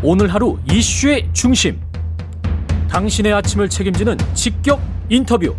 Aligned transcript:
오늘 0.00 0.32
하루 0.32 0.56
이슈의 0.70 1.28
중심. 1.32 1.80
당신의 2.88 3.32
아침을 3.32 3.68
책임지는 3.68 4.16
직격 4.32 4.80
인터뷰. 5.08 5.56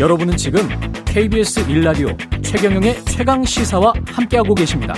여러분은 0.00 0.36
지금 0.36 0.68
KBS 1.04 1.70
일라디오 1.70 2.08
최경영의 2.42 3.04
최강 3.04 3.44
시사와 3.44 3.92
함께하고 4.08 4.56
계십니다. 4.56 4.94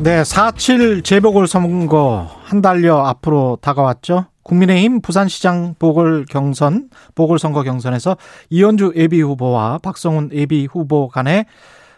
네, 0.00 0.22
4.7 0.22 1.02
재보궐선거 1.02 2.30
한 2.44 2.62
달여 2.62 2.98
앞으로 2.98 3.58
다가왔죠. 3.60 4.26
국민의힘 4.44 5.00
부산시장 5.00 5.74
보궐경선, 5.80 6.90
보궐선거 7.16 7.64
경선에서 7.64 8.16
이현주 8.50 8.92
예비 8.94 9.20
후보와 9.22 9.78
박성훈 9.78 10.30
예비 10.32 10.66
후보 10.66 11.08
간의 11.08 11.46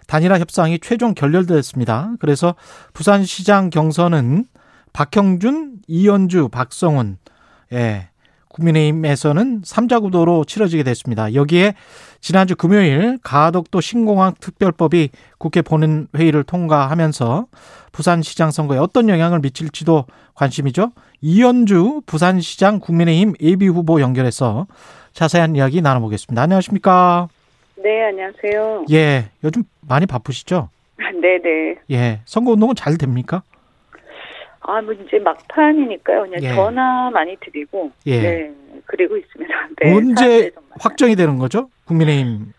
단일화 0.06 0.38
협상이 0.38 0.78
최종 0.80 1.14
결렬됐습니다. 1.14 2.12
그래서 2.20 2.54
부산시장 2.92 3.70
경선은 3.70 4.46
박형준, 4.92 5.80
이현주, 5.88 6.48
박성훈, 6.48 7.18
예, 7.72 8.08
국민의힘에서는 8.48 9.62
3자 9.62 10.00
구도로 10.00 10.44
치러지게 10.44 10.82
됐습니다. 10.84 11.34
여기에 11.34 11.74
지난주 12.20 12.56
금요일 12.56 13.18
가덕도 13.22 13.80
신공항 13.80 14.34
특별법이 14.40 15.10
국회 15.38 15.62
본인 15.62 16.08
회의를 16.16 16.44
통과하면서 16.44 17.46
부산시장 17.92 18.50
선거에 18.50 18.78
어떤 18.78 19.08
영향을 19.08 19.40
미칠지도 19.40 20.06
관심이죠. 20.34 20.92
이현주 21.20 22.02
부산시장 22.06 22.80
국민의힘 22.80 23.34
예비 23.40 23.68
후보 23.68 24.00
연결해서 24.00 24.66
자세한 25.12 25.56
이야기 25.56 25.80
나눠보겠습니다. 25.82 26.42
안녕하십니까? 26.42 27.28
네, 27.86 28.02
안녕하세요. 28.02 28.86
예, 28.90 29.30
요즘 29.44 29.62
많이 29.80 30.06
바쁘시죠? 30.06 30.70
네네. 30.98 31.76
예, 31.92 32.20
선거운동은 32.24 32.74
잘 32.74 32.98
됩니까? 32.98 33.44
아, 34.58 34.82
뭐 34.82 34.92
이제 34.92 35.20
막판이니까요. 35.20 36.22
그냥 36.22 36.42
예. 36.42 36.48
전화 36.48 37.12
많이 37.12 37.36
드리고, 37.36 37.92
예. 38.06 38.20
네, 38.20 38.52
그리고 38.86 39.16
있습니다. 39.16 39.54
네, 39.80 39.94
언제. 39.94 40.50
확정이 40.80 41.14
되는 41.14 41.38
거죠? 41.38 41.70
국민의힘 41.84 42.52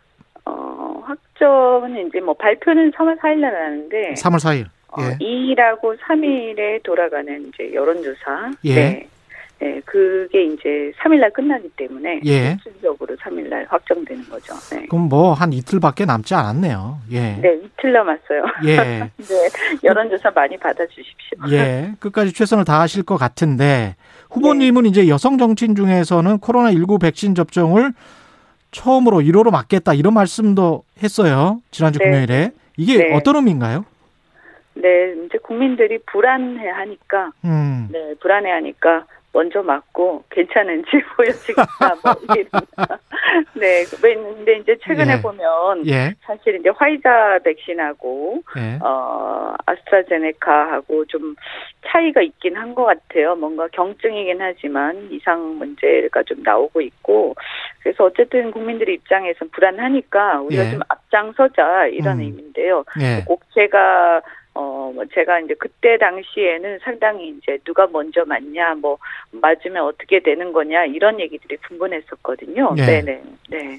어, 0.46 1.04
확정은 1.06 2.08
이제 2.08 2.22
뭐 2.22 2.34
발표는 2.34 2.92
3월 2.92 3.20
4일 3.20 3.40
날 3.40 3.54
하는데, 3.54 4.14
3월 4.14 4.36
4일. 4.38 4.68
어, 4.94 5.02
예. 5.02 5.18
2일하고 5.18 6.00
3일에 6.00 6.84
돌아가는 6.84 7.50
이제 7.50 7.74
여론조사. 7.74 8.52
예. 8.64 8.76
네. 8.76 9.08
네, 9.98 10.28
그게 10.28 10.44
이제 10.46 10.92
3일 11.00 11.20
날 11.20 11.32
끝나기 11.32 11.68
때문에, 11.70 12.22
예. 12.26 12.58
실질적으로 12.62 13.16
3일 13.16 13.50
날 13.50 13.66
확정되는 13.70 14.30
거죠. 14.30 14.54
네. 14.72 14.86
그럼 14.88 15.10
뭐 15.10 15.34
한 15.34 15.54
이틀밖에 15.54 16.06
남지 16.06 16.36
않았네요. 16.36 17.00
예. 17.12 17.36
네, 17.42 17.60
이틀 17.64 17.94
남았어요. 17.94 18.44
예. 18.66 18.76
네, 19.18 19.50
여론조사 19.84 20.32
많이 20.32 20.58
받아주십시오. 20.58 21.40
예. 21.52 21.94
끝까지 22.00 22.34
최선을 22.34 22.64
다하실 22.66 23.04
것 23.04 23.18
같은데 23.18 23.96
후보님은 24.32 24.86
이제 24.86 25.08
여성 25.08 25.38
정치인 25.38 25.76
중에서는 25.76 26.38
코로나 26.40 26.72
19 26.72 27.00
백신 27.00 27.36
접종을 27.36 27.94
처음으로 28.72 29.18
1호로 29.18 29.52
맞겠다 29.52 29.94
이런 29.94 30.14
말씀도 30.14 30.84
했어요. 31.02 31.60
지난주 31.72 32.00
네. 32.00 32.06
금요일에. 32.06 32.52
이게 32.78 32.98
네. 32.98 33.16
어떤 33.16 33.36
의미인가요? 33.38 33.86
네, 34.76 35.14
이제 35.26 35.40
국민들이 35.40 35.98
불안해하니까, 36.06 37.32
음. 37.46 37.88
네, 37.92 38.14
불안해하니까 38.22 39.06
먼저 39.38 39.62
맞고 39.62 40.24
괜찮은지 40.32 40.90
보여주겠다. 41.16 41.68
뭐 42.04 42.36
이런. 42.36 42.48
네, 43.54 43.84
근데 44.34 44.58
이제 44.58 44.76
최근에 44.82 45.18
예. 45.18 45.22
보면 45.22 45.86
예. 45.88 46.16
사실 46.22 46.56
이제 46.56 46.70
화이자 46.70 47.38
백신하고 47.44 48.42
예. 48.58 48.80
어 48.82 49.54
아스트라제네카하고 49.64 51.06
좀 51.06 51.36
차이가 51.86 52.22
있긴 52.22 52.56
한 52.56 52.74
것 52.74 52.86
같아요. 52.86 53.36
뭔가 53.36 53.68
경증이긴 53.70 54.42
하지만 54.42 55.08
이상 55.12 55.58
문제가 55.58 56.22
좀 56.24 56.42
나오고 56.44 56.82
있고 56.82 57.36
그래서 57.82 58.06
어쨌든 58.06 58.52
국민들 58.52 58.90
입장에선 58.90 59.50
불안하니까 59.50 60.42
우리가 60.42 60.66
예. 60.66 60.72
좀 60.72 60.80
앞장서자 60.90 61.88
이런 61.88 62.18
음. 62.18 62.24
의미인데요. 62.24 62.84
예. 63.02 63.24
꼭 63.26 63.42
제가 63.54 64.22
어뭐 64.58 65.06
제가 65.14 65.40
이제 65.42 65.54
그때 65.60 65.98
당시에는 65.98 66.80
상당히 66.84 67.30
이제 67.30 67.60
누가 67.64 67.86
먼저 67.88 68.26
맞냐 68.26 68.76
뭐 68.76 68.98
맞으면 69.32 69.84
어떻게 69.84 70.20
되는 70.20 70.52
거냐 70.52 70.86
이런 70.86 71.20
얘기들이 71.20 71.58
분분했었거든요. 71.58 72.74
예. 72.78 72.86
네네 72.86 73.24
네. 73.50 73.78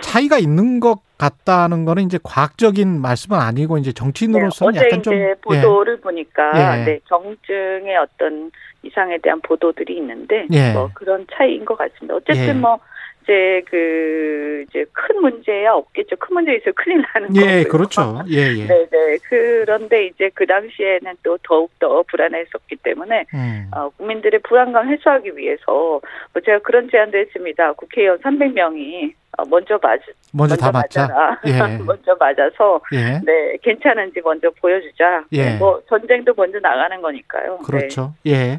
차이가 0.00 0.38
있는 0.38 0.80
것 0.80 1.00
같다는 1.16 1.84
거는 1.84 2.02
이제 2.02 2.18
과학적인 2.22 3.00
말씀은 3.00 3.38
아니고 3.38 3.78
이제 3.78 3.90
네, 3.90 3.94
정치인으로서는 3.94 4.76
어제 4.76 4.86
약간 4.86 5.02
좀 5.02 5.14
이제 5.14 5.34
보도를 5.42 6.00
보니까 6.00 6.80
예. 6.80 6.84
네, 6.84 7.00
경증의 7.08 7.96
어떤 7.96 8.50
이상에 8.82 9.18
대한 9.18 9.40
보도들이 9.42 9.96
있는데 9.98 10.46
예. 10.50 10.72
뭐 10.72 10.90
그런 10.92 11.24
차이인 11.32 11.64
것 11.64 11.78
같습니다. 11.78 12.16
어쨌든 12.16 12.48
예. 12.48 12.52
뭐 12.52 12.78
이제 13.26 13.62
그 13.68 14.64
이제 14.68 14.86
큰 14.92 15.20
문제야 15.20 15.72
없겠죠. 15.72 16.14
큰 16.16 16.34
문제 16.34 16.54
있으면 16.54 16.74
큰일 16.76 17.04
나는 17.12 17.34
예, 17.34 17.40
거고요. 17.40 17.58
예, 17.58 17.64
그렇죠. 17.64 18.22
예, 18.30 18.36
예. 18.56 18.66
네 18.66 18.86
네. 18.88 19.18
그런데 19.28 20.06
이제 20.06 20.30
그 20.32 20.46
당시에는 20.46 21.14
또 21.24 21.36
더욱 21.42 21.70
더 21.80 22.02
불안했었기 22.04 22.76
때문에, 22.76 23.26
음. 23.34 23.70
어, 23.74 23.88
국민들의 23.96 24.40
불안감 24.44 24.88
해소하기 24.88 25.36
위해서, 25.36 25.64
뭐 25.66 26.42
제가 26.44 26.60
그런 26.60 26.88
제안도 26.88 27.18
했습니다. 27.18 27.72
국회의원 27.72 28.18
300명이 28.20 29.12
먼저 29.48 29.78
맞, 29.82 30.00
먼저 30.32 30.56
다 30.56 30.70
맞자. 30.70 31.08
예. 31.46 31.58
먼저 31.84 32.16
맞아서, 32.18 32.80
예. 32.92 33.20
네, 33.24 33.56
괜찮은지 33.62 34.20
먼저 34.22 34.50
보여주자. 34.60 35.24
예. 35.32 35.50
네, 35.50 35.56
뭐, 35.58 35.82
전쟁도 35.88 36.32
먼저 36.36 36.60
나가는 36.60 37.02
거니까요. 37.02 37.58
네. 37.60 37.66
그렇죠. 37.66 38.14
예. 38.26 38.58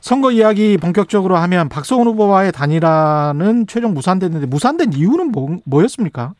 선거 0.00 0.30
이야기 0.30 0.76
본격적으로 0.76 1.36
하면 1.36 1.68
박성훈 1.68 2.06
후보와의 2.08 2.52
단일화는 2.52 3.66
최종 3.66 3.94
무산됐는데 3.94 4.46
무산된 4.46 4.92
이유는 4.92 5.32
뭐, 5.32 5.56
뭐였습니까? 5.64 6.32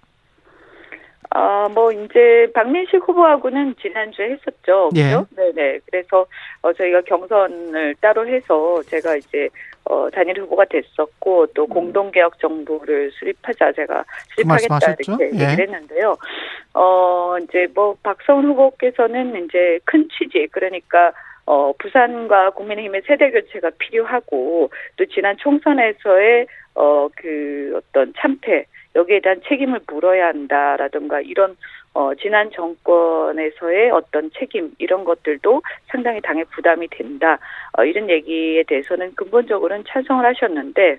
아, 1.30 1.68
뭐, 1.74 1.92
이제, 1.92 2.50
박민식 2.54 3.06
후보하고는 3.06 3.74
지난주에 3.82 4.30
했었죠. 4.30 4.88
예. 4.96 5.02
그죠? 5.02 5.26
네네. 5.36 5.80
그래서, 5.84 6.26
어, 6.62 6.72
저희가 6.72 7.02
경선을 7.02 7.96
따로 8.00 8.26
해서, 8.26 8.82
제가 8.86 9.16
이제, 9.16 9.48
어, 9.84 10.08
단일 10.10 10.40
후보가 10.40 10.64
됐었고, 10.64 11.48
또 11.48 11.66
공동개혁 11.66 12.38
정부를 12.38 13.10
수립하자, 13.12 13.72
제가 13.72 14.04
수립하겠다, 14.36 14.74
말씀하셨죠? 14.74 15.18
이렇게 15.18 15.24
예. 15.38 15.44
얘기를 15.44 15.66
했는데요. 15.66 16.16
어, 16.72 17.36
이제 17.42 17.66
뭐, 17.74 17.94
박성훈 18.02 18.46
후보께서는 18.46 19.44
이제 19.44 19.78
큰 19.84 20.08
취지, 20.08 20.48
그러니까, 20.50 21.12
어, 21.48 21.72
부산과 21.78 22.50
국민의힘의 22.50 23.02
세대 23.06 23.30
교체가 23.30 23.70
필요하고, 23.78 24.70
또 24.96 25.04
지난 25.06 25.36
총선에서의, 25.38 26.46
어, 26.74 27.08
그 27.16 27.72
어떤 27.74 28.12
참패, 28.18 28.66
여기에 28.94 29.20
대한 29.20 29.40
책임을 29.48 29.80
물어야 29.86 30.28
한다라든가 30.28 31.20
이런 31.20 31.56
어 31.94 32.14
지난 32.14 32.50
정권에서의 32.50 33.90
어떤 33.90 34.30
책임 34.38 34.72
이런 34.78 35.04
것들도 35.04 35.62
상당히 35.86 36.20
당에 36.20 36.44
부담이 36.44 36.88
된다 36.88 37.38
어 37.76 37.84
이런 37.84 38.10
얘기에 38.10 38.64
대해서는 38.64 39.14
근본적으로는 39.14 39.84
찬성을 39.86 40.24
하셨는데 40.24 40.98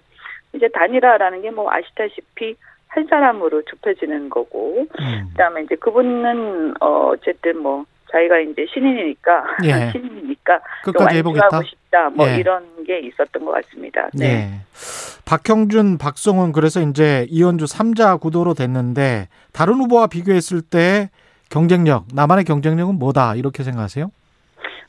이제 0.54 0.68
단일화라는 0.70 1.42
게 1.42 1.52
뭐 1.52 1.70
아시다시피 1.72 2.56
한 2.88 3.06
사람으로 3.06 3.62
좁혀지는 3.64 4.30
거고 4.30 4.88
음. 5.00 5.28
그다음에 5.31 5.62
이제 5.64 5.76
그분은 5.76 6.74
어 6.81 7.10
어쨌든 7.10 7.60
뭐 7.60 7.86
자기가 8.12 8.40
이제 8.40 8.66
신인이니까 8.74 9.44
예. 9.66 9.92
신인이니까 9.92 10.59
좀 10.86 10.94
끝까지 10.94 11.18
해보겠다. 11.18 11.62
싶다 11.64 12.09
뭐 12.09 12.28
예. 12.28 12.38
이런 12.38 12.84
게 12.86 13.00
있었던 13.00 13.46
것 13.46 13.52
같습니다. 13.52 14.09
네. 14.14 14.25
예. 14.25 14.50
박형준, 15.25 15.97
박성훈 16.00 16.52
그래서 16.52 16.81
이제 16.81 17.28
이현주 17.30 17.66
3자 17.66 18.19
구도로 18.19 18.56
됐는데 18.56 19.28
다른 19.53 19.75
후보와 19.75 20.08
비교했을 20.08 20.62
때 20.62 21.09
경쟁력, 21.50 22.06
나만의 22.14 22.46
경쟁력은 22.46 22.95
뭐다 22.95 23.36
이렇게 23.36 23.63
생각하세요? 23.63 24.12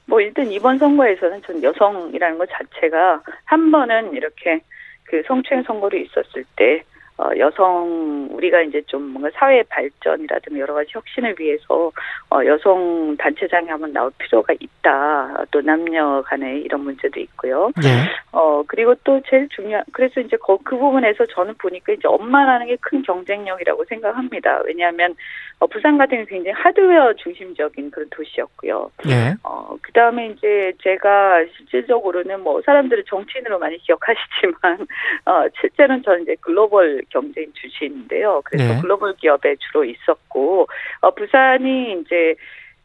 뭐 0.07 0.21
일단 0.21 0.51
이번 0.51 0.79
선거에서는 0.79 1.43
전 1.47 1.63
여성이라는 1.63 2.39
것 2.39 2.49
자체가 2.51 3.23
한 3.45 3.71
번은 3.71 4.13
이렇게 4.13 4.61
그 5.05 5.23
성추행 5.27 5.63
선거로 5.65 5.97
있었을 5.97 6.45
때 6.57 6.83
어, 7.21 7.31
여성 7.39 8.29
우리가 8.33 8.63
이제 8.63 8.83
좀 8.87 9.13
뭔가 9.13 9.31
사회 9.35 9.63
발전이라든가 9.63 10.59
여러 10.59 10.75
가지 10.75 10.91
혁신을 10.93 11.37
위해서 11.39 11.93
어, 12.31 12.45
여성 12.45 13.17
단체장이 13.19 13.69
한번 13.69 13.93
나올 13.93 14.11
필요가 14.19 14.53
있다. 14.59 15.45
또 15.51 15.61
남녀 15.61 16.23
간의 16.23 16.63
이런 16.63 16.83
문제도 16.83 17.21
있고요. 17.21 17.71
예. 17.85 18.11
어 18.33 18.63
그리고 18.67 18.95
또 19.05 19.21
제일 19.29 19.49
중요한 19.49 19.85
그래서 19.93 20.21
이제 20.21 20.37
거, 20.37 20.59
그 20.65 20.77
부분에서 20.77 21.27
저는 21.27 21.55
보니까 21.59 21.93
이제 21.93 22.09
엄마라는 22.09 22.67
게 22.67 22.77
큰 22.81 23.03
경쟁력이라고 23.03 23.85
생각합니다. 23.85 24.63
왜냐하면 24.65 25.15
어, 25.59 25.67
부산 25.67 25.99
같은 25.99 26.17
경우 26.17 26.27
굉장히 26.27 26.53
하드웨어 26.53 27.13
중심적인 27.15 27.91
그런 27.91 28.09
도시였고요. 28.11 28.91
예. 29.09 29.35
어, 29.43 29.77
그 29.83 29.93
다음에 29.93 30.29
이제 30.29 30.73
제가 30.83 31.45
실질적으로는 31.57 32.41
뭐 32.41 32.63
사람들을 32.63 33.05
정치인으로 33.05 33.59
많이 33.59 33.77
기억하시지만, 33.79 34.87
어, 35.27 35.45
실제로는 35.61 36.03
저는 36.03 36.23
이제 36.23 36.37
글로벌 36.41 37.03
경제인 37.11 37.53
출신인데요. 37.55 38.43
그래서 38.45 38.75
네. 38.75 38.81
글로벌 38.81 39.15
기업에 39.17 39.57
주로 39.57 39.85
있었고, 39.85 40.69
어, 41.01 41.11
부산이 41.15 42.01
이제 42.01 42.35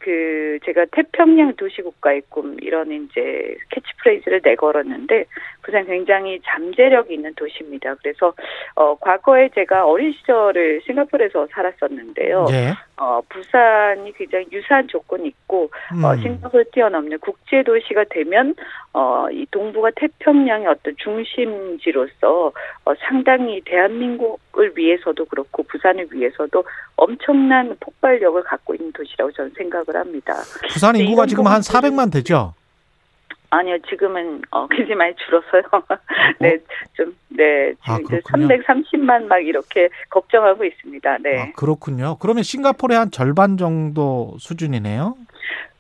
그 0.06 0.60
제가 0.64 0.86
태평양 0.92 1.56
도시국가의 1.56 2.22
꿈 2.30 2.56
이런 2.62 2.92
이제 2.92 3.58
캐치프레이즈를 3.72 4.42
내걸었는데 4.44 5.26
부산 5.64 5.84
굉장히 5.88 6.40
잠재력이 6.46 7.16
있는 7.16 7.34
도시입니다. 7.34 7.96
그래서 7.96 8.32
어 8.76 8.94
과거에 9.00 9.50
제가 9.50 9.88
어린 9.88 10.14
시절을 10.14 10.82
싱가포르에서 10.86 11.48
살았었는데요. 11.48 12.46
예. 12.52 12.74
어 12.98 13.20
부산이 13.28 14.14
굉장히 14.14 14.46
유사한 14.52 14.88
조건이 14.88 15.28
있고 15.30 15.72
음. 15.96 16.06
어 16.06 16.16
싱가포르 16.18 16.66
뛰어넘는 16.66 17.18
국제 17.18 17.64
도시가 17.64 18.04
되면 18.12 18.54
어이 18.94 19.48
동북아 19.50 19.90
태평양의 19.96 20.68
어떤 20.68 20.96
중심지로서 20.98 22.54
어 22.86 22.96
상당히 23.00 23.60
대한민국을 23.66 24.74
위해서도 24.76 25.26
그렇고 25.26 25.64
부산을 25.64 26.10
위해서도 26.12 26.64
엄청난 27.06 27.76
폭발력을 27.80 28.42
갖고 28.44 28.74
있는 28.74 28.92
도시라고 28.92 29.32
저는 29.32 29.52
생각을 29.56 29.96
합니다. 29.96 30.34
부산 30.72 30.94
네, 30.94 31.04
인구가 31.04 31.26
지금 31.26 31.46
한 31.48 31.62
부분들은- 31.62 31.72
400만 31.74 32.12
되죠? 32.12 32.54
아니요, 33.52 33.78
지금은 33.88 34.42
어 34.52 34.68
굉장히 34.68 34.96
많이 34.96 35.14
줄었어요. 35.16 35.62
네, 36.40 36.58
좀 36.94 37.16
네, 37.30 37.74
지금 37.84 37.94
아, 37.94 38.00
이제 38.04 38.20
그렇군요. 38.26 38.48
330만 38.48 39.26
막 39.28 39.38
이렇게 39.40 39.90
걱정하고 40.10 40.66
있습니다. 40.66 41.18
네. 41.20 41.40
아, 41.42 41.52
그렇군요. 41.56 42.18
그러면 42.20 42.44
싱가포르의 42.44 42.98
한 43.00 43.12
절반 43.12 43.58
정도 43.58 44.36
수준이네요. 44.40 45.16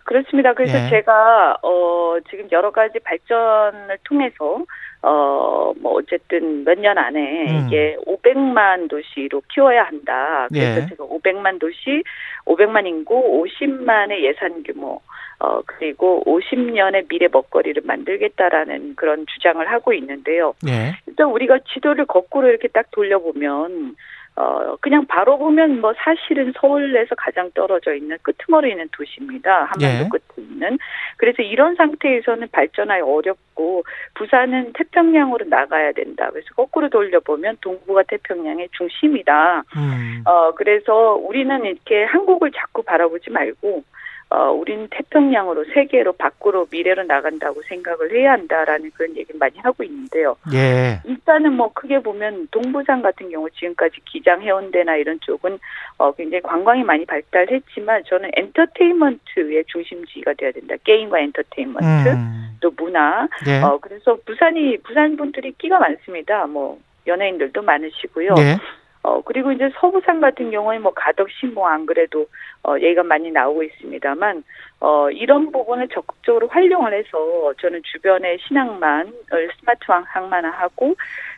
그렇습니다. 0.06 0.54
그래서 0.54 0.78
예. 0.86 0.89
제가 0.89 1.57
어 1.63 2.18
지금 2.30 2.48
여러 2.51 2.71
가지 2.71 3.00
발전을 3.00 3.98
통해서 4.04 4.63
어 5.06 5.56
뭐 5.81 5.94
어쨌든 6.00 6.63
몇 6.63 6.78
년 6.80 6.98
안에 6.98 7.52
음. 7.52 7.68
이게 7.68 7.98
500만 8.06 8.90
도시로 8.90 9.42
키워야 9.54 9.84
한다. 9.84 10.48
그래서 10.50 10.81
예. 10.81 10.88
제가 10.88 11.06
500만 11.06 11.60
도시, 11.60 12.04
500만 12.46 12.86
인구, 12.88 13.44
50만의 13.44 14.24
예산 14.24 14.63
규모 14.63 15.02
어 15.40 15.62
그리고 15.66 16.24
50년의 16.25 17.07
미래 17.07 17.28
먹거리를 17.31 17.81
만들겠다라는 17.86 18.96
그런 18.96 19.25
주장을 19.28 19.66
하고 19.69 19.94
있는데요. 19.94 20.54
예. 20.68 20.96
일단 21.07 21.28
우리가 21.28 21.60
지도를 21.74 22.06
거꾸로 22.06 22.48
이렇게 22.48 22.68
딱 22.68 22.90
돌려보면 22.92 23.96
어 24.37 24.75
그냥 24.81 25.05
바로 25.07 25.37
보면 25.37 25.79
뭐 25.79 25.93
사실은 25.97 26.51
서울에서 26.59 27.15
가장 27.15 27.49
떨어져 27.53 27.93
있는 27.93 28.17
끄트머리 28.21 28.71
있는 28.71 28.89
도시입니다. 28.91 29.69
한반도 29.71 29.85
예. 29.85 30.09
끝에 30.09 30.45
있는. 30.45 30.77
그래서 31.15 31.41
이런 31.41 31.75
상태에서는 31.75 32.49
발전하기 32.51 33.01
어렵고 33.01 33.83
부산은 34.15 34.73
태평양으로 34.73 35.45
나가야 35.45 35.93
된다. 35.93 36.29
그래서 36.31 36.47
거꾸로 36.53 36.89
돌려보면 36.89 37.57
동부가 37.61 38.03
태평양의 38.03 38.69
중심이다. 38.73 39.63
음. 39.77 40.23
어 40.25 40.51
그래서 40.55 41.13
우리는 41.13 41.63
이렇게 41.63 42.03
한국을 42.03 42.51
자꾸 42.51 42.83
바라보지 42.83 43.29
말고 43.29 43.83
어, 44.30 44.51
우리는 44.51 44.88
태평양으로 44.89 45.66
세계로 45.74 46.13
밖으로 46.13 46.66
미래로 46.72 47.04
나간다고 47.04 47.62
생각을 47.63 48.12
해야 48.12 48.31
한다라는 48.33 48.92
그런 48.95 49.16
얘기를 49.16 49.38
많이 49.39 49.57
하고 49.60 49.83
있는데요. 49.83 50.36
예. 50.54 51.00
일단은 51.06 51.54
뭐 51.54 51.72
크게 51.74 52.00
보면 52.00 52.48
동부산 52.50 53.04
같은 53.04 53.30
경우 53.30 53.48
지금까지 53.51 53.98
기장 54.06 54.42
해운대나 54.42 54.95
이런 54.95 55.19
쪽은 55.22 55.60
어 56.00 56.12
굉장히 56.13 56.42
관광이 56.42 56.83
많이 56.83 57.06
발달했지만 57.06 58.04
저는 58.07 58.31
엔터테인먼트의 58.36 59.63
중심지가 59.68 60.33
돼야 60.33 60.51
된다. 60.51 60.75
게임과 60.83 61.19
엔터테인먼트 61.19 62.10
음. 62.10 62.57
또 62.62 62.71
문화. 62.75 63.28
예. 63.48 63.62
어 63.62 63.78
그래서 63.80 64.18
부산이 64.25 64.78
부산 64.80 65.16
분들이 65.18 65.51
끼가 65.51 65.78
많습니다. 65.78 66.48
뭐 66.48 66.80
연예인들도 67.06 67.62
많으시고요. 67.62 68.33
예. 68.39 68.57
어 69.04 69.21
그리고 69.21 69.51
이제 69.51 69.69
서부산 69.80 70.19
같은 70.19 70.50
경우에 70.50 70.80
뭐 70.80 70.92
가덕 70.95 71.30
신봉 71.30 71.68
안 71.68 71.86
그래도 71.86 72.25
어 72.63 72.75
얘기가 72.80 73.04
많이 73.04 73.31
나오고 73.31 73.63
있습니다만 73.63 74.44
어 74.80 75.10
이런 75.12 75.52
부분을 75.52 75.88
적극적으로 75.90 76.48
활용을 76.48 76.94
해서 76.94 77.54
저는 77.60 77.81
주변의 77.84 78.40
신항만을 78.48 79.50
스마트 79.60 79.86
항만화하고 79.88 80.96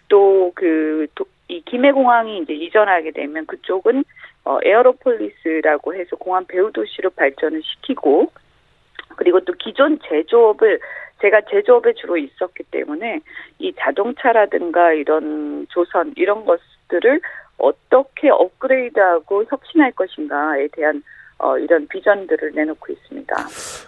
또 0.10 0.52
그 0.56 1.08
이 1.50 1.62
김해공항이 1.62 2.40
이제 2.40 2.54
이전하게 2.54 3.12
되면 3.12 3.46
그쪽은 3.46 4.04
어 4.44 4.60
aeropolis라고 4.64 5.96
해서 5.96 6.16
공항 6.18 6.46
배후 6.46 6.72
도시로 6.72 7.10
발전을 7.12 7.62
시키고 7.64 8.32
그리고 9.16 9.40
또 9.42 9.54
기존 9.54 10.00
제조업을 10.08 10.80
제가 11.22 11.42
제조업에 11.50 11.94
주로 11.94 12.18
있었기 12.18 12.64
때문에 12.70 13.22
이 13.60 13.74
자동차라든가 13.80 14.94
이런 14.94 15.66
조선 15.70 16.14
이런 16.16 16.46
것들을 16.46 17.22
어떻게 17.58 18.30
업그레이드하고 18.30 19.46
혁신할 19.50 19.92
것인가에 19.94 20.68
대한 20.72 21.02
어, 21.40 21.58
이런 21.58 21.88
비전들을 21.88 22.54
내놓고 22.56 22.94
있습니다. 22.94 23.36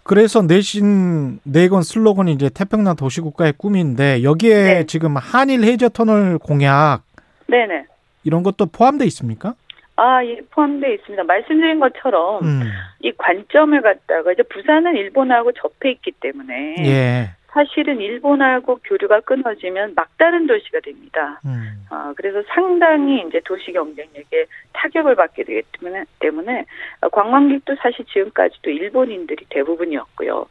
그래서 0.04 0.42
내신 0.42 1.40
내건 1.44 1.82
슬로건이 1.82 2.34
이제 2.34 2.50
태평양 2.50 2.96
도시국가의 2.96 3.54
꿈인데 3.58 4.24
여기에 4.24 4.64
네. 4.64 4.86
지금 4.86 5.18
한일 5.18 5.64
해저 5.64 5.90
터널 5.90 6.38
공약 6.38 7.02
네네. 7.48 7.86
이런 8.24 8.44
것도 8.44 8.68
포함돼 8.68 9.06
있습니까? 9.06 9.56
아, 10.00 10.24
예, 10.24 10.40
포함되어 10.52 10.94
있습니다. 10.94 11.24
말씀드린 11.26 11.80
것처럼 11.80 12.42
음. 12.42 12.62
이 13.02 13.12
관점을 13.18 13.82
갖다가 13.82 14.32
이제 14.32 14.44
부산은 14.44 14.96
일본하고 14.96 15.52
접해 15.52 15.92
있기 15.92 16.12
때문에 16.22 16.76
예. 16.86 17.30
사실은 17.48 18.00
일본하고 18.00 18.80
교류가 18.86 19.22
끊어지면 19.22 19.94
막다른 19.96 20.48
도시가 20.48 20.80
됩니다. 20.82 21.42
음. 21.46 21.86
아, 21.90 22.14
그래서 22.16 22.42
상당히 22.48 23.26
이제 23.28 23.42
도시 23.44 23.74
경쟁력에 23.74 24.46
타격을 24.72 25.16
받게 25.16 25.44
되기 25.44 25.64
때문에, 25.74 26.06
때문에 26.20 26.66
어, 27.02 27.10
관광객도 27.10 27.76
사실 27.82 28.06
지금까지도 28.06 28.70
일본인들이 28.70 29.48
대부분이었고요. 29.50 30.46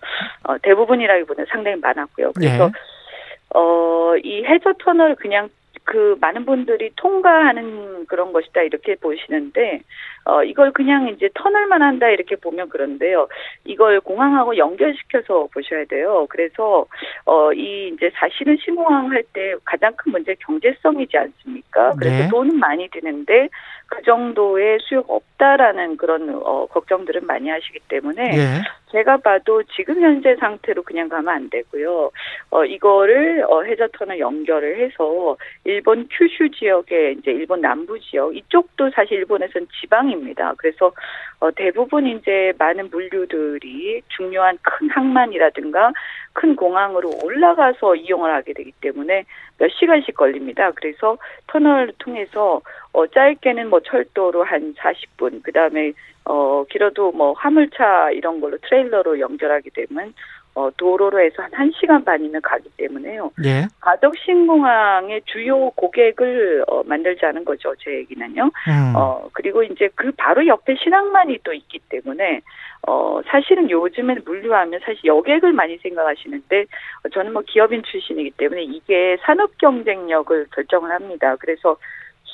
어, 0.44 0.58
대부분이라기보다는 0.58 1.46
상당히 1.48 1.78
많았고요. 1.80 2.32
그래서 2.34 2.64
예. 2.64 3.58
어, 3.58 4.14
이 4.22 4.44
해저 4.44 4.74
터널 4.78 5.14
그냥 5.14 5.48
그 5.90 6.16
많은 6.20 6.44
분들이 6.44 6.90
통과하는 6.96 8.04
그런 8.06 8.34
것이다 8.34 8.60
이렇게 8.60 8.94
보시는데 8.96 9.80
어 10.26 10.44
이걸 10.44 10.70
그냥 10.72 11.08
이제 11.08 11.30
터널만 11.34 11.80
한다 11.80 12.10
이렇게 12.10 12.36
보면 12.36 12.68
그런데요. 12.68 13.26
이걸 13.64 14.00
공항하고 14.00 14.58
연결시켜서 14.58 15.48
보셔야 15.54 15.86
돼요. 15.86 16.26
그래서 16.28 16.84
어 17.24 17.52
이 17.54 17.88
이제 17.94 18.10
사실은 18.14 18.58
신공항 18.62 19.10
할 19.10 19.22
때 19.32 19.54
가장 19.64 19.92
큰 19.96 20.12
문제 20.12 20.34
경제성이지 20.40 21.16
않습니까? 21.16 21.94
그래서 21.98 22.24
네. 22.24 22.28
돈은 22.28 22.58
많이 22.58 22.88
드는데 22.90 23.48
그 23.86 24.02
정도의 24.02 24.78
수요가 24.82 25.14
없다라는 25.14 25.96
그런 25.96 26.28
어 26.44 26.66
걱정들은 26.66 27.26
많이 27.26 27.48
하시기 27.48 27.80
때문에 27.88 28.22
예. 28.36 28.62
제가 28.90 29.18
봐도 29.18 29.62
지금 29.74 30.00
현재 30.00 30.34
상태로 30.36 30.82
그냥 30.82 31.08
가면 31.08 31.28
안 31.28 31.50
되고요. 31.50 32.10
어, 32.50 32.64
이거를, 32.64 33.44
어, 33.48 33.62
해저터널 33.62 34.18
연결을 34.18 34.80
해서, 34.80 35.36
일본 35.64 36.08
큐슈 36.10 36.50
지역에, 36.50 37.12
이제 37.12 37.30
일본 37.30 37.60
남부 37.60 37.98
지역, 38.00 38.34
이쪽도 38.36 38.90
사실 38.90 39.18
일본에선 39.18 39.66
지방입니다. 39.80 40.54
그래서, 40.58 40.92
어, 41.40 41.50
대부분 41.50 42.06
이제 42.06 42.52
많은 42.58 42.90
물류들이 42.90 44.02
중요한 44.08 44.58
큰 44.62 44.90
항만이라든가, 44.90 45.92
큰 46.32 46.56
공항으로 46.56 47.10
올라가서 47.22 47.96
이용을 47.96 48.32
하게 48.32 48.52
되기 48.52 48.72
때문에 48.80 49.24
몇 49.58 49.68
시간씩 49.70 50.14
걸립니다. 50.14 50.70
그래서 50.72 51.18
터널을 51.48 51.92
통해서, 51.98 52.60
어, 52.92 53.06
짧게는 53.06 53.68
뭐 53.68 53.80
철도로 53.80 54.44
한 54.44 54.74
40분, 54.74 55.42
그 55.42 55.52
다음에 55.52 55.92
어, 56.28 56.64
길어도 56.68 57.10
뭐 57.12 57.32
화물차 57.32 58.10
이런 58.10 58.40
걸로 58.40 58.58
트레일러로 58.58 59.18
연결하게 59.18 59.70
되면 59.70 60.12
어, 60.54 60.70
도로로 60.76 61.20
해서 61.20 61.42
한 61.42 61.50
1시간 61.70 62.04
반이면 62.04 62.42
가기 62.42 62.68
때문에요. 62.76 63.30
예. 63.44 63.66
가덕 63.80 64.14
신공항의 64.18 65.22
주요 65.24 65.70
고객을 65.70 66.64
어, 66.66 66.82
만들자는 66.82 67.44
거죠. 67.44 67.74
제 67.78 67.92
얘기는요. 67.98 68.42
음. 68.44 68.92
어, 68.96 69.28
그리고 69.32 69.62
이제 69.62 69.88
그 69.94 70.10
바로 70.16 70.46
옆에 70.46 70.74
신항만이 70.82 71.38
또 71.44 71.52
있기 71.54 71.78
때문에 71.88 72.40
어, 72.86 73.20
사실은 73.26 73.70
요즘엔 73.70 74.22
물류하면 74.24 74.80
사실 74.84 75.04
여객을 75.04 75.52
많이 75.52 75.78
생각하시는데 75.78 76.62
어, 77.04 77.08
저는 77.10 77.32
뭐 77.32 77.42
기업인 77.46 77.82
출신이기 77.84 78.32
때문에 78.32 78.64
이게 78.64 79.16
산업 79.22 79.56
경쟁력을 79.58 80.48
결정을 80.52 80.90
합니다. 80.90 81.36
그래서 81.36 81.76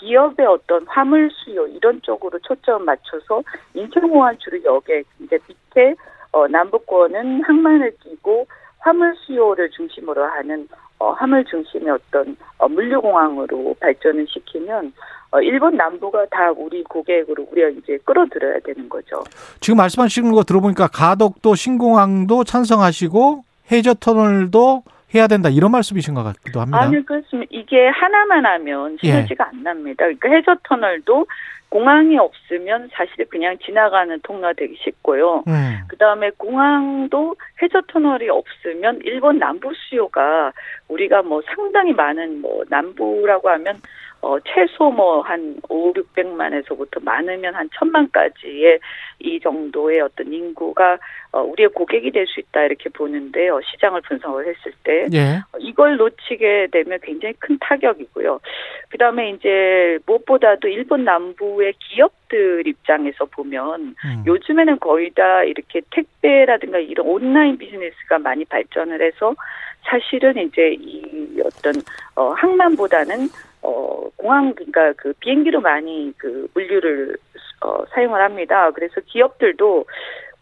기업의 0.05 0.47
어떤 0.47 0.87
화물 0.87 1.31
수요 1.33 1.67
이런 1.67 2.01
쪽으로 2.03 2.39
초점 2.41 2.85
맞춰서 2.85 3.43
인천공항 3.73 4.37
주로 4.39 4.63
여객 4.63 5.07
이제 5.21 5.39
밑에 5.49 5.95
어, 6.33 6.47
남북권은 6.47 7.43
항만을 7.45 7.97
끼고 8.03 8.47
화물 8.81 9.15
수요를 9.17 9.71
중심으로 9.71 10.25
하는 10.25 10.69
어, 10.99 11.13
화물 11.13 11.45
중심의 11.45 11.91
어떤 11.91 12.37
어, 12.59 12.69
물류공항으로 12.69 13.77
발전을 13.81 14.27
시키면 14.29 14.93
어, 15.31 15.41
일본 15.41 15.77
남부가 15.77 16.27
다 16.27 16.53
우리 16.55 16.85
고객으로 16.85 17.47
우리가 17.51 17.69
이제 17.69 17.99
끌어들여야 18.05 18.61
되는 18.61 18.89
거죠. 18.89 19.25
지금 19.61 19.79
말씀하시는 19.79 20.31
거 20.33 20.43
들어보니까 20.43 20.89
가덕도 20.89 21.55
신공항도 21.55 22.45
찬성하시고 22.45 23.43
해저 23.73 23.95
터널도 23.95 24.83
해야 25.15 25.27
된다 25.27 25.49
이런 25.49 25.71
말씀이신 25.71 26.15
것 26.15 26.23
같기도 26.23 26.61
합니다. 26.61 26.81
아니 26.81 27.05
그렇습니다. 27.05 27.49
이게 27.53 27.89
하나만 27.89 28.45
하면 28.45 28.99
예. 29.05 29.09
시너지가 29.09 29.49
안 29.49 29.63
납니다. 29.63 30.05
그러니까 30.05 30.29
해저 30.31 30.57
터널도 30.65 31.27
공항이 31.69 32.17
없으면 32.17 32.89
사실 32.93 33.25
그냥 33.29 33.59
지나가는 33.59 34.17
통로가 34.23 34.53
되기 34.53 34.77
쉽고요. 34.79 35.43
음. 35.49 35.79
그 35.89 35.97
다음에 35.97 36.31
공항도 36.37 37.35
해저 37.61 37.81
터널이 37.89 38.29
없으면 38.29 39.01
일본 39.03 39.39
남부 39.39 39.73
수요가 39.75 40.53
우리가 40.87 41.23
뭐 41.23 41.43
상당히 41.47 41.93
많은 41.93 42.41
뭐 42.41 42.63
남부라고 42.69 43.51
하면 43.51 43.81
어 44.25 44.39
최소 44.41 44.91
뭐 44.91 45.23
한 45.23 45.57
5, 45.69 45.93
600만에서부터 45.93 47.03
많으면 47.03 47.55
한 47.55 47.69
천만까지의 47.75 48.81
이 49.21 49.41
정도의 49.41 50.01
어떤 50.01 50.33
인구가 50.33 50.99
어 51.33 51.43
우리의 51.43 51.69
고객이 51.71 52.11
될 52.11 52.25
수 52.27 52.41
있다 52.41 52.63
이렇게 52.65 52.89
보는데요. 52.89 53.61
시장을 53.71 54.01
분석을 54.03 54.47
했을 54.47 54.73
때 54.83 55.07
예. 55.13 55.37
어, 55.53 55.59
이걸 55.59 55.97
놓치게 55.97 56.69
되면 56.73 56.99
굉장히 57.03 57.35
큰 57.39 57.59
타격이고요. 57.61 58.41
그 58.89 58.99
다음에 58.99 59.31
이제 59.31 59.99
무엇보다도 60.07 60.69
일본 60.69 61.05
남부의 61.05 61.75
기업들 61.79 62.67
입장에서 62.67 63.27
보면 63.27 63.95
음. 64.05 64.25
요즘에는 64.27 64.79
거의 64.81 65.11
다 65.11 65.43
이렇게 65.45 65.81
택배라든가 65.91 66.79
이런 66.79 67.07
온라인 67.07 67.59
비즈니스가 67.59 68.19
많이 68.19 68.45
발전을 68.47 69.03
해서 69.03 69.35
사실은 69.83 70.37
이제 70.39 70.75
이 70.81 71.41
어떤 71.45 71.75
어 72.17 72.31
항만보다는 72.31 73.29
어 73.65 74.09
공항 74.17 74.55
그러니까 74.55 74.93
그 74.93 75.13
비행기로 75.21 75.61
많이 75.61 76.13
그 76.19 76.47
물류를 76.55 77.17
어 77.63 77.85
사용을 77.87 78.21
합니다. 78.21 78.71
그래서 78.71 79.01
기업들도 79.07 79.87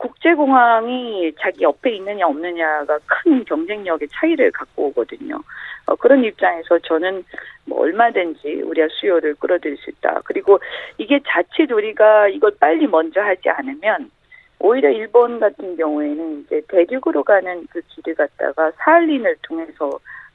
국제공항이 0.02 1.32
자기 1.40 1.62
옆에 1.62 1.94
있느냐 1.94 2.26
없느냐가 2.26 2.98
큰 3.06 3.44
경쟁력의 3.44 4.08
차이를 4.08 4.50
갖고 4.50 4.88
오거든요. 4.88 5.40
어, 5.86 5.94
그런 5.94 6.24
입장에서 6.24 6.78
저는 6.80 7.24
뭐 7.66 7.82
얼마든지 7.82 8.62
우리가 8.62 8.88
수요를 8.90 9.36
끌어들일 9.36 9.76
수 9.76 9.90
있다. 9.90 10.22
그리고 10.24 10.58
이게 10.98 11.20
자칫 11.26 11.70
우리가 11.70 12.28
이걸 12.28 12.52
빨리 12.58 12.86
먼저 12.86 13.20
하지 13.20 13.48
않으면 13.48 14.10
오히려 14.58 14.90
일본 14.90 15.40
같은 15.40 15.76
경우에는 15.76 16.40
이제 16.40 16.62
대륙으로 16.68 17.22
가는 17.24 17.66
그 17.70 17.80
길을 17.88 18.14
갖다가 18.14 18.70
사할린을 18.78 19.36
통해서 19.42 19.90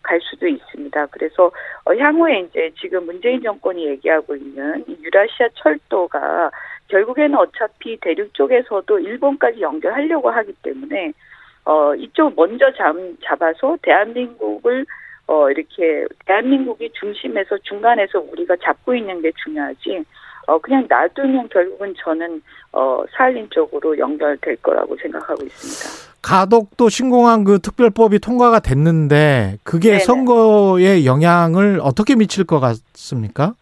갈 0.08 0.20
수도 0.22 0.48
있습니다. 0.48 1.06
그래서 1.08 1.52
어, 1.86 1.94
향후에 1.94 2.40
이제 2.40 2.72
지금 2.80 3.06
문재인 3.06 3.42
정권이 3.42 3.86
얘기하고 3.88 4.36
있는 4.36 4.84
이 4.88 4.98
유라시아 5.04 5.50
철도가 5.56 6.50
결국에는 6.88 7.38
어차피 7.38 7.98
대륙 7.98 8.34
쪽에서도 8.34 9.00
일본까지 9.00 9.62
연결하려고 9.62 10.30
하기 10.30 10.54
때문에 10.64 11.12
어 11.66 11.94
이쪽 11.96 12.34
먼저 12.38 12.72
잡, 12.74 12.96
잡아서 13.22 13.78
대한민국을 13.82 14.86
어 15.28 15.52
이렇게 15.52 16.06
대한민국이 16.26 16.90
중심에서 16.94 17.58
중간에서 17.64 18.22
우리가 18.32 18.56
잡고 18.64 18.96
있는 18.96 19.22
게 19.22 19.34
중요하지 19.44 20.06
어 20.48 20.58
그냥 20.60 20.88
놔두면 20.90 21.50
결국은 21.50 21.94
저는 22.04 22.42
어 22.72 23.04
사할린 23.16 23.48
쪽으로 23.52 23.98
연결될 23.98 24.56
거라고 24.58 24.96
생각하고 24.98 25.44
있습니다. 25.44 26.18
가덕도 26.22 26.90
신공항 26.90 27.44
그 27.44 27.60
특별법이 27.60 28.20
통과가 28.20 28.60
됐는데 28.60 29.58
그게 29.64 29.92
네네. 29.92 30.00
선거에 30.00 31.06
영향을 31.06 31.80
어떻게 31.82 32.16
미칠 32.16 32.46
것 32.46 32.60
같습니까? 32.60 33.54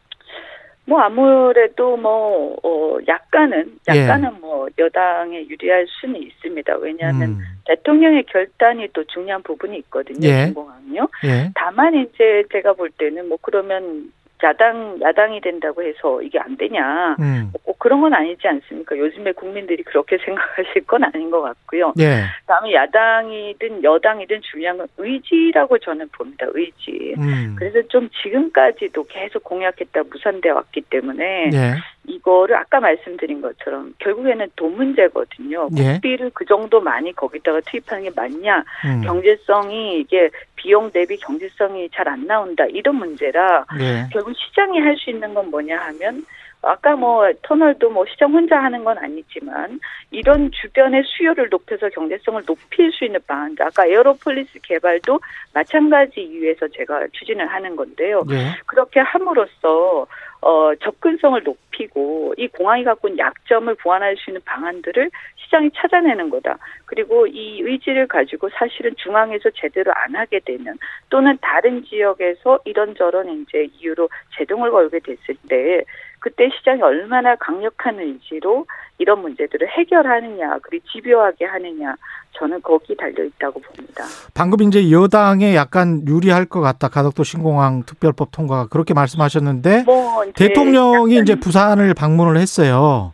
뭐 0.87 0.99
아무래도 0.99 1.97
뭐 1.97 2.55
어, 2.63 2.97
약간은 3.07 3.77
예. 3.93 4.01
약간은 4.01 4.39
뭐 4.39 4.67
여당에 4.77 5.47
유리할 5.47 5.87
수는 5.89 6.21
있습니다. 6.21 6.77
왜냐하면 6.77 7.29
음. 7.29 7.39
대통령의 7.65 8.23
결단이 8.25 8.89
또 8.93 9.03
중요한 9.05 9.41
부분이 9.41 9.77
있거든요. 9.79 10.27
예. 10.27 10.45
신공항요. 10.45 11.07
예. 11.25 11.51
다만 11.55 11.95
이제 11.95 12.43
제가 12.51 12.73
볼 12.73 12.91
때는 12.91 13.27
뭐 13.27 13.39
그러면 13.41 14.11
야당 14.45 14.97
야당이 15.01 15.41
된다고 15.41 15.81
해서 15.83 16.21
이게 16.21 16.39
안 16.39 16.55
되냐? 16.55 17.15
음. 17.19 17.51
꼭 17.63 17.79
그런 17.79 18.01
건 18.01 18.13
아니지 18.13 18.47
않습니까? 18.47 18.97
요즘에 18.97 19.31
국민들이 19.31 19.83
그렇게 19.83 20.17
생각하실 20.23 20.85
건 20.85 21.03
아닌 21.03 21.31
것 21.31 21.41
같고요. 21.41 21.93
예. 21.99 22.23
다음에 22.45 22.73
야당이든 22.73 23.83
여당이든 23.83 24.41
중요한 24.41 24.77
건 24.77 24.87
의지라고 24.97 25.77
저는 25.79 26.07
봅니다. 26.09 26.45
의지. 26.53 27.15
음. 27.17 27.55
그래서 27.57 27.81
좀 27.87 28.09
지금까지도 28.21 29.03
계속 29.05 29.43
공약했다 29.43 30.03
무산돼 30.09 30.49
왔기 30.49 30.81
때문에 30.89 31.49
예. 31.53 31.75
이거를 32.07 32.55
아까 32.55 32.79
말씀드린 32.79 33.41
것처럼 33.41 33.93
결국에는 33.99 34.47
돈 34.55 34.75
문제거든요. 34.75 35.69
예. 35.77 35.83
국비를 35.93 36.31
그 36.33 36.45
정도 36.45 36.79
많이 36.81 37.13
거기다가 37.13 37.61
투입하는 37.61 38.03
게 38.05 38.11
맞냐? 38.15 38.63
음. 38.85 39.01
경제성이 39.01 39.99
이게 39.99 40.29
비용 40.55 40.91
대비 40.91 41.17
경제성이 41.17 41.89
잘 41.89 42.05
안 42.07 42.27
나온다 42.27 42.65
이런 42.67 42.95
문제라 42.95 43.65
예. 43.79 44.07
결국 44.11 44.33
시장이 44.37 44.79
할 44.79 44.95
수 44.97 45.09
있는 45.09 45.33
건 45.33 45.49
뭐냐 45.49 45.77
하면 45.77 46.23
아까 46.61 46.95
뭐 46.95 47.29
터널도 47.43 47.89
뭐 47.91 48.05
시장 48.07 48.33
혼자 48.33 48.57
하는 48.57 48.83
건 48.83 48.97
아니지만 48.97 49.79
이런 50.11 50.51
주변의 50.51 51.03
수요를 51.05 51.49
높여서 51.49 51.89
경제성을 51.89 52.43
높일 52.45 52.91
수 52.91 53.05
있는 53.05 53.19
방안 53.27 53.55
아까 53.59 53.85
aeropolis 53.85 54.59
개발도 54.63 55.19
마찬가지 55.53 56.21
이유에서 56.21 56.67
제가 56.69 57.07
추진을 57.13 57.45
하는 57.47 57.75
건데요. 57.75 58.23
예. 58.31 58.55
그렇게 58.65 58.99
함으로써 58.99 60.07
어, 60.41 60.75
접근성을 60.75 61.41
높이고 61.43 62.35
이 62.37 62.47
공항이 62.47 62.83
갖고 62.83 63.07
있는 63.07 63.19
약점을 63.19 63.73
보완할 63.75 64.15
수 64.17 64.29
있는 64.29 64.41
방안들을 64.45 65.09
시장이 65.45 65.71
찾아내는 65.75 66.29
거다. 66.29 66.57
그리고 66.85 67.27
이 67.27 67.61
의지를 67.61 68.07
가지고 68.07 68.49
사실은 68.49 68.93
중앙에서 68.97 69.49
제대로 69.55 69.91
안 69.95 70.15
하게 70.15 70.39
되면 70.39 70.77
또는 71.09 71.37
다른 71.41 71.83
지역에서 71.85 72.59
이런저런 72.65 73.41
이제 73.41 73.67
이유로 73.79 74.09
제동을 74.37 74.71
걸게 74.71 74.99
됐을 74.99 75.35
때 75.47 75.83
그때 76.19 76.49
시장이 76.57 76.81
얼마나 76.81 77.35
강력한 77.35 77.99
의지로 77.99 78.65
이런 78.97 79.21
문제들을 79.21 79.67
해결하느냐 79.67 80.57
그리고 80.63 80.85
집요하게 80.91 81.45
하느냐 81.45 81.95
저는 82.31 82.61
거기 82.61 82.95
달려 82.95 83.23
있다고 83.23 83.61
봅니다. 83.61 84.03
방금 84.33 84.61
이제 84.67 84.91
여당에 84.91 85.55
약간 85.55 86.05
유리할 86.07 86.45
것 86.45 86.61
같다. 86.61 86.89
가덕도 86.89 87.23
신공항 87.23 87.83
특별법 87.83 88.31
통과가 88.31 88.67
그렇게 88.67 88.93
말씀하셨는데 88.93 89.83
뭐 89.83 90.23
이제 90.25 90.47
대통령이 90.47 91.17
이제 91.19 91.35
부산을 91.35 91.93
방문을 91.93 92.37
했어요. 92.37 93.13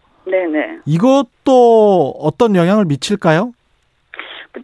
네네. 0.51 0.79
이것도 0.85 2.15
어떤 2.19 2.55
영향을 2.55 2.85
미칠까요? 2.85 3.53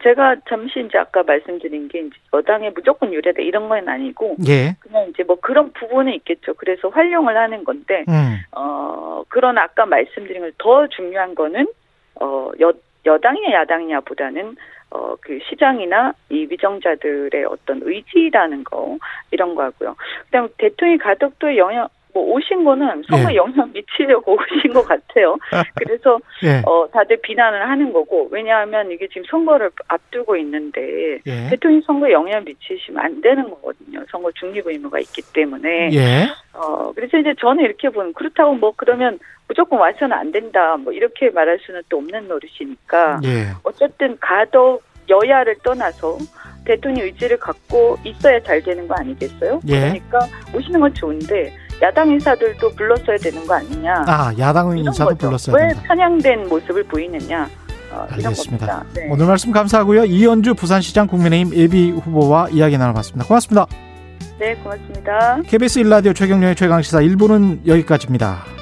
제가 0.03 0.35
잠시 0.49 0.81
이제 0.81 0.97
아까 0.97 1.23
말씀드린 1.23 1.87
게 1.87 1.99
이제 1.99 2.15
여당에 2.33 2.69
무조건 2.71 3.13
유리하다 3.13 3.41
이런 3.41 3.69
건 3.69 3.87
아니고 3.87 4.35
예. 4.45 4.75
그냥 4.81 5.07
이제 5.09 5.23
뭐 5.23 5.37
그런 5.39 5.71
부분은 5.71 6.13
있겠죠. 6.15 6.53
그래서 6.55 6.89
활용을 6.89 7.37
하는 7.37 7.63
건데 7.63 8.03
음. 8.09 8.37
어 8.51 9.23
그런 9.29 9.57
아까 9.57 9.85
말씀드린 9.85 10.41
걸 10.41 10.51
더 10.57 10.87
중요한 10.87 11.35
거는 11.35 11.67
어 12.19 12.51
여 12.59 12.73
여당이냐 13.05 13.53
야당이냐보다는 13.61 14.55
어 14.91 15.15
그 15.21 15.39
시장이나 15.49 16.13
이 16.29 16.47
위정자들의 16.49 17.45
어떤 17.45 17.79
의지라는 17.83 18.63
거 18.65 18.97
이런 19.31 19.55
거 19.55 19.63
하고요. 19.63 19.95
그 19.97 20.31
다음 20.31 20.49
대통령이 20.57 20.97
가덕도에 20.99 21.57
영향 21.57 21.87
뭐 22.17 22.33
오신 22.33 22.63
거는 22.63 23.03
선거 23.07 23.31
예. 23.31 23.35
영향 23.35 23.71
미치려고 23.71 24.33
오신 24.41 24.73
것 24.73 24.81
같아요. 24.83 25.37
그래서 25.75 26.19
예. 26.43 26.63
어, 26.65 26.87
다들 26.91 27.17
비난을 27.21 27.69
하는 27.69 27.93
거고, 27.93 28.27
왜냐하면 28.31 28.91
이게 28.91 29.07
지금 29.07 29.23
선거를 29.29 29.69
앞두고 29.87 30.35
있는데, 30.37 31.19
예. 31.27 31.49
대통령 31.49 31.79
선거에 31.81 32.11
영향 32.11 32.43
미치시면 32.43 33.03
안 33.03 33.21
되는 33.21 33.47
거거든요. 33.49 34.03
선거 34.09 34.31
중립 34.31 34.65
의무가 34.65 34.99
있기 34.99 35.21
때문에. 35.31 35.89
예. 35.93 36.27
어, 36.53 36.91
그래서 36.95 37.17
이제 37.17 37.35
저는 37.39 37.63
이렇게 37.63 37.89
보는, 37.89 38.13
그렇다고 38.13 38.55
뭐 38.55 38.73
그러면 38.75 39.19
무조건 39.47 39.79
와서는 39.79 40.17
안 40.17 40.31
된다, 40.31 40.75
뭐 40.77 40.91
이렇게 40.91 41.29
말할 41.29 41.59
수는 41.61 41.83
또 41.89 41.97
없는 41.97 42.27
노릇이니까, 42.27 43.19
예. 43.25 43.45
어쨌든 43.63 44.17
가덕 44.19 44.81
여야를 45.07 45.55
떠나서 45.63 46.17
대통령 46.65 47.05
의지를 47.05 47.37
갖고 47.37 47.95
있어야 48.03 48.41
잘 48.41 48.61
되는 48.61 48.87
거 48.87 48.95
아니겠어요? 48.95 49.61
예. 49.67 49.79
그러니까 49.79 50.19
오시는 50.53 50.79
건 50.79 50.93
좋은데, 50.95 51.53
야당 51.81 52.09
인사들도 52.11 52.71
불렀어야 52.71 53.17
되는 53.17 53.45
거 53.45 53.55
아니냐. 53.55 54.03
아, 54.07 54.33
야당 54.39 54.77
인사도 54.77 55.11
거죠. 55.11 55.27
불렀어야 55.27 55.55
왜 55.55 55.67
된다. 55.69 55.83
편향된 55.87 56.47
모습을 56.49 56.83
보이느냐 56.85 57.47
어, 57.91 58.07
알겠습니다. 58.09 58.83
네. 58.95 59.07
오늘 59.11 59.27
말씀 59.27 59.51
감사하고요. 59.51 60.05
이현주 60.05 60.55
부산시장 60.55 61.07
국민의힘 61.07 61.53
예비 61.55 61.91
후보와 61.91 62.49
이야기 62.49 62.77
나눠봤습니다. 62.77 63.27
고맙습니다. 63.27 63.67
네, 64.39 64.55
고맙습니다. 64.55 65.41
KBS 65.47 65.79
일라디오 65.79 66.13
최경련의 66.13 66.55
최강시사 66.55 66.99
1부는 66.99 67.65
여기까지입니다. 67.67 68.56